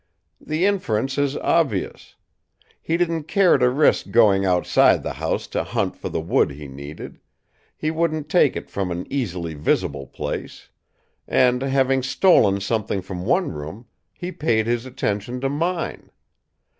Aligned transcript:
The 0.43 0.65
inference 0.65 1.19
is 1.19 1.37
obvious: 1.37 2.15
he 2.81 2.97
didn't 2.97 3.25
care 3.25 3.59
to 3.59 3.69
risk 3.69 4.09
going 4.09 4.43
outside 4.47 5.03
the 5.03 5.13
house 5.13 5.45
to 5.49 5.63
hunt 5.63 5.95
for 5.95 6.09
the 6.09 6.19
wood 6.19 6.49
he 6.49 6.67
needed; 6.67 7.19
he 7.77 7.91
wouldn't 7.91 8.27
take 8.27 8.55
it 8.55 8.67
from 8.67 8.89
an 8.89 9.05
easily 9.11 9.53
visible 9.53 10.07
place; 10.07 10.69
and, 11.27 11.61
having 11.61 12.01
stolen 12.01 12.61
something 12.61 13.03
from 13.03 13.25
one 13.27 13.51
room, 13.51 13.85
he 14.11 14.31
paid 14.31 14.65
his 14.65 14.87
attention 14.87 15.39
to 15.41 15.49
mine. 15.49 16.09